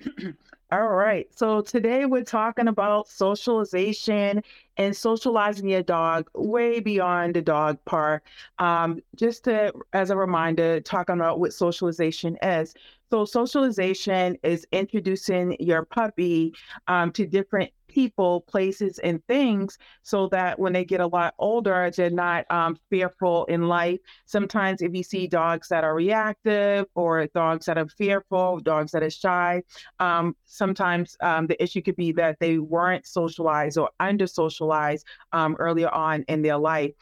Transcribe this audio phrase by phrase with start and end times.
[0.72, 1.26] All right.
[1.36, 4.42] So today we're talking about socialization
[4.76, 8.24] and socializing your dog way beyond the dog park.
[8.58, 12.74] Um, just to, as a reminder, talking about what socialization is.
[13.10, 16.54] So socialization is introducing your puppy
[16.86, 21.90] um, to different people, places, and things so that when they get a lot older,
[21.96, 23.98] they're not um, fearful in life.
[24.26, 29.02] Sometimes, if you see dogs that are reactive or dogs that are fearful, dogs that
[29.02, 29.60] are shy,
[29.98, 35.56] um, sometimes um, the issue could be that they weren't socialized or under socialized um,
[35.58, 36.92] earlier on in their life.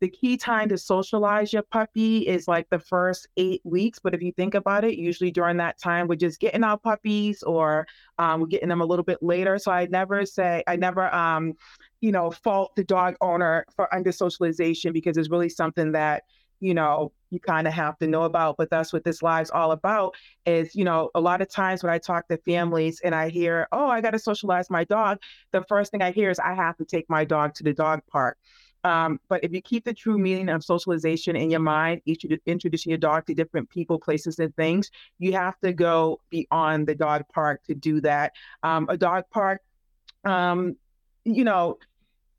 [0.00, 3.98] The key time to socialize your puppy is like the first eight weeks.
[3.98, 7.42] But if you think about it, usually during that time, we're just getting our puppies
[7.42, 7.86] or
[8.18, 9.58] um, we're getting them a little bit later.
[9.58, 11.54] So I never say, I never, um,
[12.02, 16.24] you know, fault the dog owner for under socialization because it's really something that,
[16.60, 18.56] you know, you kind of have to know about.
[18.58, 21.92] But that's what this live's all about is, you know, a lot of times when
[21.92, 25.18] I talk to families and I hear, oh, I got to socialize my dog,
[25.52, 28.02] the first thing I hear is I have to take my dog to the dog
[28.10, 28.36] park.
[28.86, 32.90] Um, but if you keep the true meaning of socialization in your mind, each introducing
[32.90, 37.24] your dog to different people, places, and things, you have to go beyond the dog
[37.34, 38.32] park to do that.
[38.62, 39.60] Um, a dog park,
[40.24, 40.76] um,
[41.24, 41.78] you know,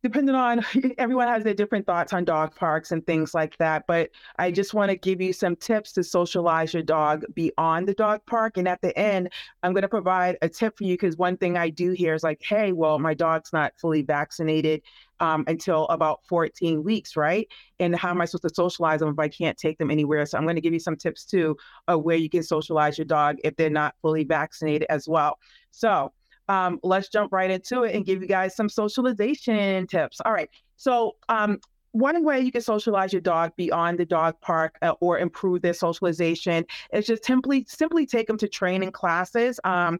[0.08, 0.66] depending on
[0.98, 4.74] everyone has their different thoughts on dog parks and things like that but i just
[4.74, 8.68] want to give you some tips to socialize your dog beyond the dog park and
[8.68, 9.30] at the end
[9.64, 12.24] i'm going to provide a tip for you because one thing i do here is
[12.24, 14.82] like hey well my dog's not fully vaccinated
[15.20, 17.48] um, until about 14 weeks right?
[17.80, 20.26] And how am i supposed to socialize them if i can't take them anywhere?
[20.26, 23.06] So i'm going to give you some tips too of where you can socialize your
[23.06, 25.40] dog if they're not fully vaccinated as well.
[25.72, 26.14] So
[26.50, 30.20] um, let's jump right into it and give you guys some socialization tips.
[30.26, 30.50] All right.
[30.76, 31.60] So, um,
[31.98, 35.74] one way you can socialize your dog beyond the dog park uh, or improve their
[35.74, 39.60] socialization is just simply simply take them to training classes.
[39.64, 40.00] Um,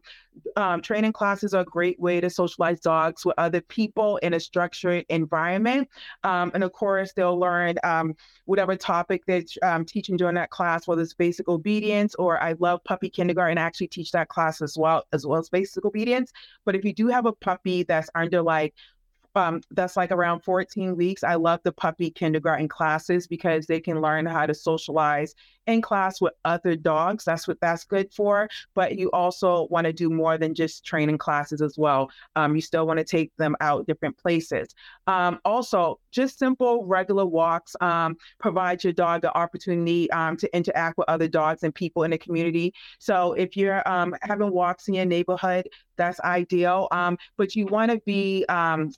[0.56, 4.40] um, training classes are a great way to socialize dogs with other people in a
[4.40, 5.88] structured environment.
[6.22, 10.86] Um, and of course, they'll learn um, whatever topic they're um, teaching during that class,
[10.86, 13.58] whether it's basic obedience or I love puppy kindergarten.
[13.58, 16.32] I actually teach that class as well, as well as basic obedience.
[16.64, 18.74] But if you do have a puppy that's under like
[19.38, 21.24] um, that's like around 14 weeks.
[21.24, 25.34] I love the puppy kindergarten classes because they can learn how to socialize
[25.66, 27.24] in class with other dogs.
[27.24, 28.48] That's what that's good for.
[28.74, 32.10] But you also want to do more than just training classes as well.
[32.36, 34.74] Um, you still want to take them out different places.
[35.06, 40.98] Um, also, just simple regular walks um, provide your dog the opportunity um, to interact
[40.98, 42.72] with other dogs and people in the community.
[42.98, 46.88] So if you're um, having walks in your neighborhood, that's ideal.
[46.90, 48.44] Um, but you want to be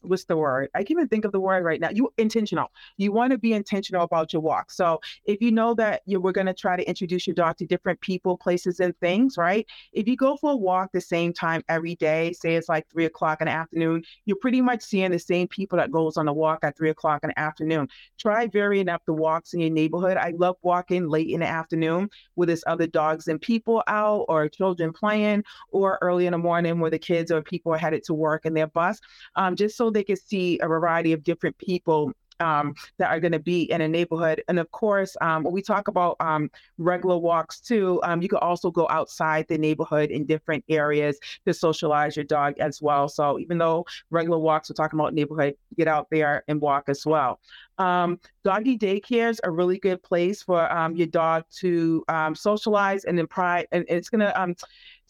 [0.02, 0.68] what's the word?
[0.74, 1.90] I can't even think of the word right now.
[1.90, 2.70] You intentional.
[2.96, 4.70] You want to be intentional about your walk.
[4.70, 7.66] So if you know that you we're going to try to introduce your dog to
[7.66, 9.66] different people, places, and things, right?
[9.92, 13.06] If you go for a walk the same time every day, say it's like three
[13.06, 16.32] o'clock in the afternoon, you're pretty much seeing the same people that goes on a
[16.32, 17.88] walk at three o'clock in the afternoon.
[18.18, 20.16] Try varying up the walks in your neighborhood.
[20.16, 24.48] I love walking late in the afternoon with there's other dogs and people out or
[24.48, 28.46] children playing or early in the morning the kids or people are headed to work
[28.46, 29.00] in their bus,
[29.36, 33.32] um, just so they can see a variety of different people um, that are going
[33.32, 34.42] to be in a neighborhood.
[34.48, 38.38] And of course, um, when we talk about um, regular walks too, um, you can
[38.38, 43.08] also go outside the neighborhood in different areas to socialize your dog as well.
[43.08, 47.04] So even though regular walks, we're talking about neighborhood, get out there and walk as
[47.06, 47.40] well.
[47.78, 53.16] Um, doggy daycare is a really good place for um, your dog to socialize and
[53.16, 54.54] then pride, and it's gonna um,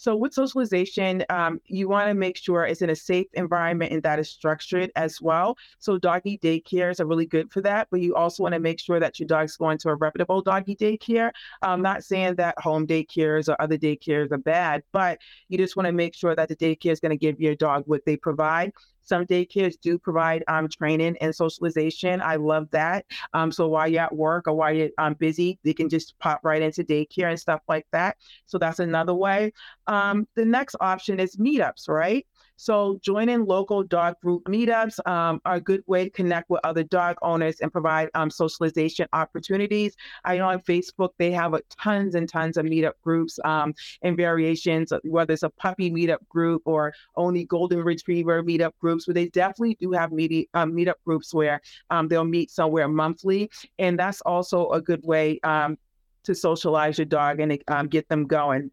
[0.00, 4.02] so with socialization, um, you want to make sure it's in a safe environment and
[4.02, 5.58] that is structured as well.
[5.78, 8.98] So doggy daycares are really good for that, but you also want to make sure
[8.98, 11.32] that your dog's going to a reputable doggy daycare.
[11.60, 15.18] I'm not saying that home daycares or other daycares are bad, but
[15.50, 17.82] you just want to make sure that the daycare is going to give your dog
[17.84, 18.72] what they provide.
[19.10, 22.20] Some daycares do provide um, training and socialization.
[22.22, 23.06] I love that.
[23.34, 26.38] Um, so while you're at work or while you're um, busy, they can just pop
[26.44, 28.16] right into daycare and stuff like that.
[28.46, 29.52] So that's another way.
[29.88, 32.24] Um, the next option is meetups, right?
[32.60, 36.82] So joining local dog group meetups um, are a good way to connect with other
[36.82, 39.96] dog owners and provide um, socialization opportunities.
[40.26, 43.72] I know on Facebook they have uh, tons and tons of meetup groups um,
[44.02, 49.14] and variations, whether it's a puppy meetup group or only golden retriever meetup groups, but
[49.14, 53.50] they definitely do have meet, um, meetup groups where um, they'll meet somewhere monthly.
[53.78, 55.78] And that's also a good way um,
[56.24, 58.70] to socialize your dog and get them going.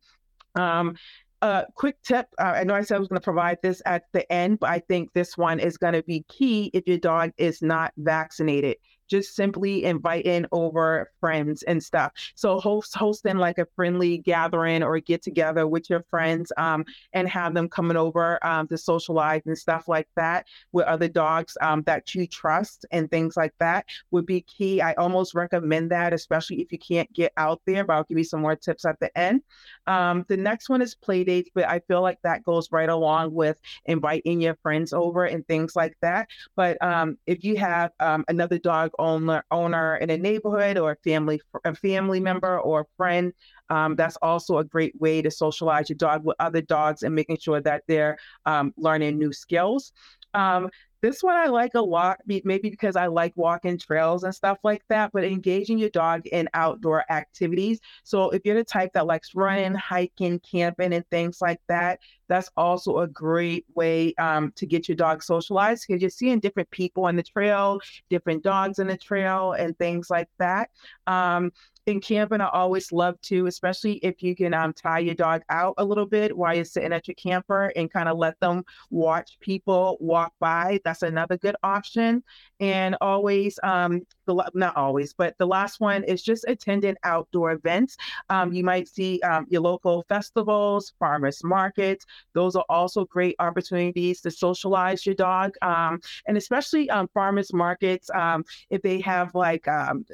[0.56, 0.98] Um,
[1.42, 4.04] a quick tip uh, I know I said I was going to provide this at
[4.14, 7.32] the end, but I think this one is going to be key if your dog
[7.38, 8.78] is not vaccinated.
[9.08, 12.12] Just simply inviting over friends and stuff.
[12.36, 17.28] So host hosting like a friendly gathering or get together with your friends um, and
[17.28, 21.84] have them coming over um, to socialize and stuff like that with other dogs um,
[21.84, 24.82] that you trust and things like that would be key.
[24.82, 27.84] I almost recommend that, especially if you can't get out there.
[27.84, 29.42] But I'll give you some more tips at the end.
[29.86, 33.34] Um, the next one is play dates, but I feel like that goes right along
[33.34, 36.28] with inviting your friends over and things like that.
[36.56, 40.96] But um, if you have um, another dog owner owner in a neighborhood or a
[40.98, 43.34] family a family member or a friend
[43.70, 47.38] um, that's also a great way to socialize your dog with other dogs and making
[47.38, 49.92] sure that they're um, learning new skills.
[50.34, 50.70] Um,
[51.02, 54.82] this one I like a lot, maybe because I like walking trails and stuff like
[54.90, 57.80] that, but engaging your dog in outdoor activities.
[58.04, 62.50] So if you're the type that likes running, hiking, camping, and things like that, that's
[62.58, 67.06] also a great way um, to get your dog socialized because you're seeing different people
[67.06, 67.80] on the trail,
[68.10, 70.70] different dogs in the trail, and things like that.
[71.08, 71.52] Um,
[71.88, 75.74] in camping, I always love to, especially if you can um, tie your dog out
[75.78, 79.38] a little bit while you're sitting at your camper and kind of let them watch
[79.40, 80.82] people walk by.
[80.84, 82.24] That's another good option.
[82.60, 87.98] And always, um, the not always, but the last one is just attending outdoor events.
[88.30, 92.06] Um, you might see um, your local festivals, farmers markets.
[92.34, 98.10] Those are also great opportunities to socialize your dog, um, and especially um, farmers markets.
[98.14, 99.66] Um, if they have like,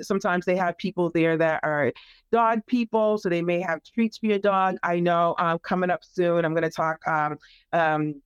[0.01, 1.92] sometimes they have people there that are
[2.31, 4.77] dog people, so they may have treats for your dog.
[4.83, 7.38] I know um, coming up soon, I'm going to talk um,
[7.74, 8.21] um,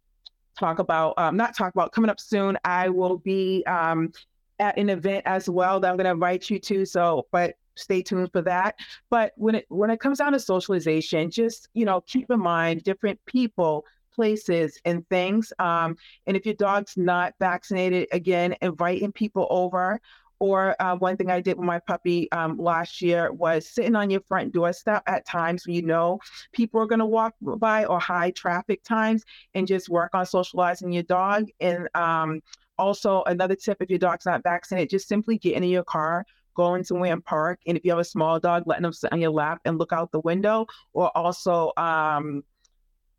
[0.58, 2.58] talk about um, not talk about coming up soon.
[2.64, 4.12] I will be um,
[4.60, 6.86] at an event as well that I'm going to invite you to.
[6.86, 8.76] So, but stay tuned for that.
[9.10, 12.84] But when it when it comes down to socialization, just you know keep in mind
[12.84, 13.86] different people
[14.18, 15.54] places and things.
[15.60, 15.96] Um,
[16.26, 20.02] and if your dog's not vaccinated, again, inviting people over
[20.40, 24.10] or uh, one thing I did with my puppy um, last year was sitting on
[24.10, 26.20] your front doorstep at times when you know
[26.54, 29.24] people are going to walk by or high traffic times
[29.56, 31.50] and just work on socializing your dog.
[31.60, 32.42] And um,
[32.78, 36.26] also, another tip if your dog's not vaccinated, just simply get into your car,
[36.56, 37.60] going somewhere and park.
[37.66, 39.94] And if you have a small dog, letting them sit on your lap and look
[39.94, 42.44] out the window, or also, um,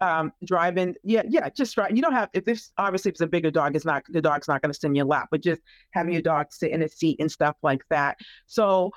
[0.00, 0.94] um, driving.
[1.02, 1.94] Yeah, yeah, just right.
[1.94, 4.48] You don't have if this obviously if it's a bigger dog, it's not the dog's
[4.48, 5.60] not going to sit in your lap, but just
[5.92, 8.18] having your dog sit in a seat and stuff like that.
[8.46, 8.92] So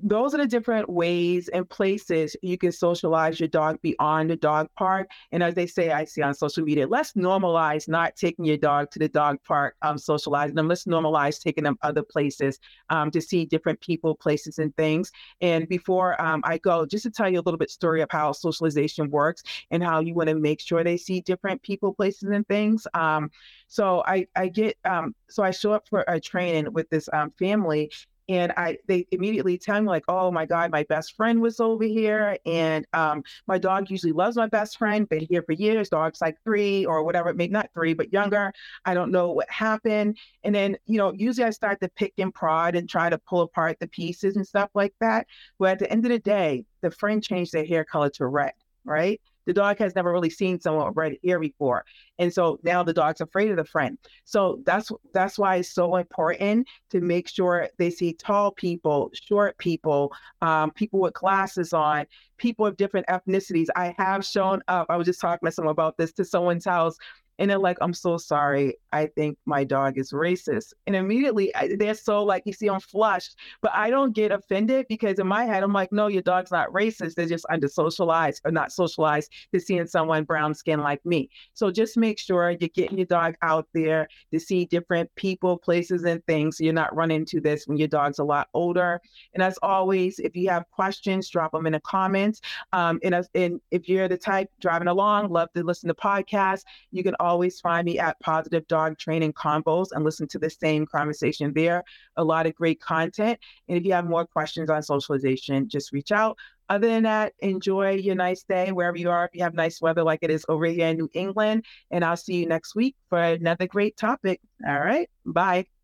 [0.00, 4.68] those are the different ways and places you can socialize your dog beyond the dog
[4.76, 5.10] park.
[5.32, 8.90] And as they say, I see on social media, let's normalize not taking your dog
[8.92, 10.68] to the dog park, um, socializing them.
[10.68, 12.60] Let's normalize taking them other places
[12.90, 15.10] um, to see different people, places, and things.
[15.40, 18.32] And before um, I go, just to tell you a little bit story of how
[18.32, 22.46] socialization works and how you want to make sure they see different people, places, and
[22.46, 22.86] things.
[22.94, 23.30] Um,
[23.66, 27.32] so I, I get, um, so I show up for a training with this um,
[27.38, 27.90] family
[28.28, 31.84] and I they immediately tell me like, oh my God, my best friend was over
[31.84, 35.08] here, and um, my dog usually loves my best friend.
[35.08, 35.88] Been here for years.
[35.88, 38.52] Dog's like three or whatever, maybe not three, but younger.
[38.84, 40.18] I don't know what happened.
[40.44, 43.40] And then you know, usually I start to pick and prod and try to pull
[43.42, 45.26] apart the pieces and stuff like that.
[45.58, 48.52] But at the end of the day, the friend changed their hair color to red,
[48.84, 49.20] right?
[49.48, 51.82] The dog has never really seen someone with red hair before.
[52.18, 53.96] And so now the dog's afraid of the friend.
[54.24, 59.56] So that's that's why it's so important to make sure they see tall people short
[59.56, 60.12] people
[60.42, 62.04] um, people with glasses on
[62.36, 63.68] people of different ethnicities.
[63.74, 66.96] I have shown up i was just talking to someone about this to someone's house
[67.38, 68.76] and they're like, I'm so sorry.
[68.92, 70.72] I think my dog is racist.
[70.86, 74.86] And immediately I, they're so like, you see, I'm flushed, but I don't get offended
[74.88, 77.14] because in my head, I'm like, no, your dog's not racist.
[77.14, 81.30] They're just under socialized or not socialized to seeing someone brown skin like me.
[81.54, 86.04] So just make sure you're getting your dog out there to see different people, places,
[86.04, 86.58] and things.
[86.58, 89.00] So you're not running into this when your dog's a lot older.
[89.34, 92.40] And as always, if you have questions, drop them in the comments.
[92.72, 97.02] Um, and, and if you're the type driving along, love to listen to podcasts, you
[97.02, 101.52] can always find me at Positive Dog Training Convos and listen to the same conversation
[101.54, 101.84] there.
[102.16, 103.38] A lot of great content.
[103.68, 106.38] And if you have more questions on socialization, just reach out.
[106.68, 109.24] Other than that, enjoy your nice day wherever you are.
[109.24, 112.16] If you have nice weather like it is over here in New England, and I'll
[112.16, 114.40] see you next week for another great topic.
[114.66, 115.08] All right.
[115.24, 115.77] Bye.